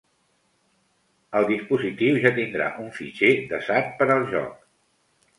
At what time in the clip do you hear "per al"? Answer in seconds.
4.01-4.25